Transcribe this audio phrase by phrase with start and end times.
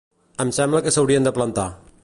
[0.45, 1.71] Em sembla que s’haurien de plantar.